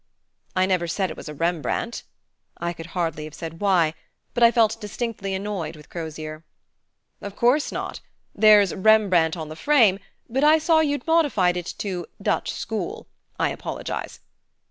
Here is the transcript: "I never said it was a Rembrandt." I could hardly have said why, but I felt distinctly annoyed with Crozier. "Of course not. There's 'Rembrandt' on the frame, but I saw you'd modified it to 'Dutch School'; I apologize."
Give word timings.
"I 0.55 0.65
never 0.65 0.87
said 0.87 1.11
it 1.11 1.15
was 1.15 1.29
a 1.29 1.33
Rembrandt." 1.35 2.01
I 2.57 2.73
could 2.73 2.87
hardly 2.97 3.25
have 3.25 3.35
said 3.35 3.61
why, 3.61 3.93
but 4.33 4.41
I 4.41 4.49
felt 4.49 4.81
distinctly 4.81 5.35
annoyed 5.35 5.75
with 5.75 5.91
Crozier. 5.91 6.43
"Of 7.21 7.35
course 7.35 7.71
not. 7.71 7.99
There's 8.33 8.73
'Rembrandt' 8.73 9.37
on 9.37 9.49
the 9.49 9.55
frame, 9.55 9.99
but 10.27 10.43
I 10.43 10.57
saw 10.57 10.79
you'd 10.79 11.05
modified 11.05 11.55
it 11.55 11.71
to 11.77 12.07
'Dutch 12.19 12.51
School'; 12.51 13.05
I 13.39 13.49
apologize." 13.49 14.21